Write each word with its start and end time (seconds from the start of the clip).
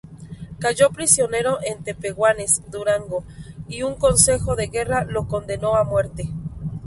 Cayó 0.57 0.89
prisionero 0.89 1.59
en 1.63 1.83
Tepehuanes, 1.83 2.63
Durango, 2.71 3.23
y 3.67 3.83
un 3.83 3.93
Consejo 3.93 4.55
de 4.55 4.65
Guerra 4.65 5.03
lo 5.05 5.27
condenó 5.27 5.75
a 5.75 5.83
muerte. 5.83 6.27